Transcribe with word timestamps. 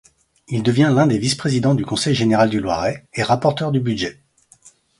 Il 0.47 0.63
devient 0.63 0.91
l'un 0.91 1.05
des 1.05 1.19
vice-présidents 1.19 1.75
du 1.75 1.85
Conseil 1.85 2.15
général 2.15 2.49
du 2.49 2.59
Loiret 2.59 3.05
et 3.13 3.21
rapporteur 3.21 3.71
du 3.71 3.79
budget. 3.79 4.19